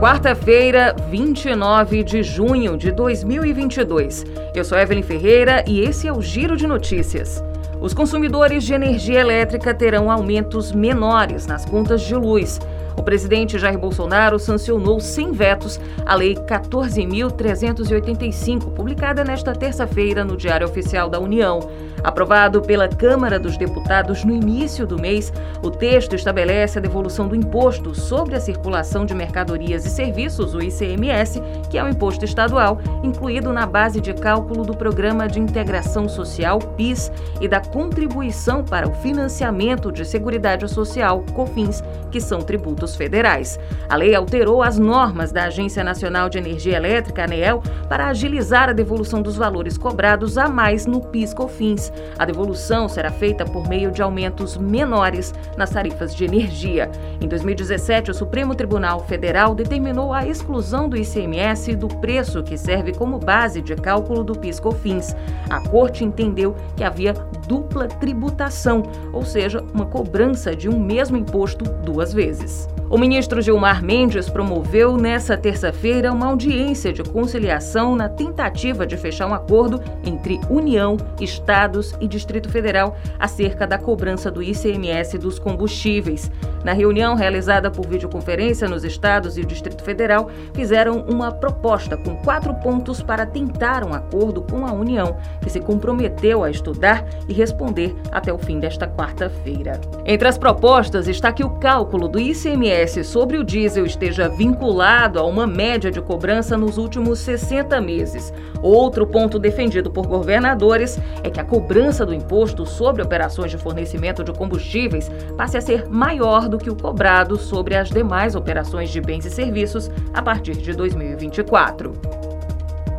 [0.00, 4.24] Quarta-feira, 29 de junho de 2022.
[4.54, 7.42] Eu sou Evelyn Ferreira e esse é o Giro de Notícias.
[7.80, 12.60] Os consumidores de energia elétrica terão aumentos menores nas contas de luz.
[12.98, 20.66] O presidente Jair Bolsonaro sancionou sem vetos a Lei 14.385, publicada nesta terça-feira no Diário
[20.66, 21.60] Oficial da União.
[22.02, 27.36] Aprovado pela Câmara dos Deputados no início do mês, o texto estabelece a devolução do
[27.36, 31.40] imposto sobre a circulação de mercadorias e serviços, o ICMS,
[31.70, 36.58] que é o imposto estadual, incluído na base de cálculo do Programa de Integração Social,
[36.76, 43.58] PIS, e da contribuição para o financiamento de Seguridade Social, COFINS, que são tributos federais.
[43.88, 48.72] A lei alterou as normas da Agência Nacional de Energia Elétrica, ANEEL, para agilizar a
[48.72, 51.92] devolução dos valores cobrados a mais no PIS-COFINS.
[52.18, 56.90] A devolução será feita por meio de aumentos menores nas tarifas de energia.
[57.20, 62.92] Em 2017, o Supremo Tribunal Federal determinou a exclusão do ICMS do preço que serve
[62.92, 65.16] como base de cálculo do PIS/COFINS.
[65.48, 67.14] A Corte entendeu que havia
[67.46, 68.82] dupla tributação,
[69.12, 72.68] ou seja, uma cobrança de um mesmo imposto duas vezes.
[72.90, 79.26] O ministro Gilmar Mendes promoveu nesta terça-feira uma audiência de conciliação na tentativa de fechar
[79.26, 86.30] um acordo entre União, Estados e Distrito Federal acerca da cobrança do ICMS dos combustíveis.
[86.64, 92.16] Na reunião realizada por videoconferência nos estados e o Distrito Federal, fizeram uma proposta com
[92.16, 97.34] quatro pontos para tentar um acordo com a União, que se comprometeu a estudar e
[97.34, 99.78] responder até o fim desta quarta-feira.
[100.06, 105.18] Entre as propostas está que o cálculo do ICMS ICMS sobre o diesel esteja vinculado
[105.18, 108.32] a uma média de cobrança nos últimos 60 meses.
[108.62, 114.22] Outro ponto defendido por governadores é que a cobrança do imposto sobre operações de fornecimento
[114.22, 119.00] de combustíveis passe a ser maior do que o cobrado sobre as demais operações de
[119.00, 122.17] bens e serviços a partir de 2024.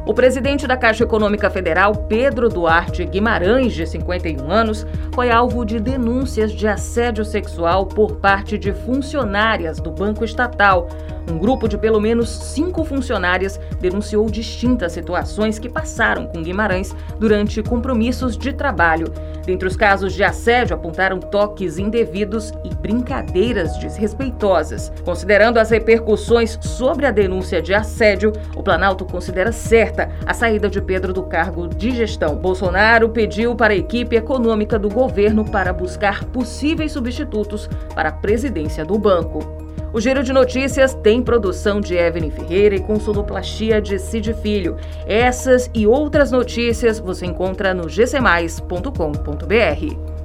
[0.09, 4.83] O presidente da Caixa Econômica Federal, Pedro Duarte Guimarães, de 51 anos,
[5.13, 10.89] foi alvo de denúncias de assédio sexual por parte de funcionárias do Banco Estatal.
[11.29, 17.61] Um grupo de pelo menos cinco funcionárias denunciou distintas situações que passaram com Guimarães durante
[17.61, 19.13] compromissos de trabalho.
[19.49, 24.93] Dentre os casos de assédio, apontaram toques indevidos e brincadeiras desrespeitosas.
[25.03, 30.79] Considerando as repercussões sobre a denúncia de assédio, o Planalto considera certa a saída de
[30.79, 32.35] Pedro do cargo de gestão.
[32.35, 38.85] Bolsonaro pediu para a equipe econômica do governo para buscar possíveis substitutos para a presidência
[38.85, 39.68] do banco.
[39.91, 44.77] O Giro de Notícias tem produção de Evelyn Ferreira e consuloplastia de Cid Filho.
[45.07, 50.18] Essas e outras notícias você encontra no gcmais.com.br.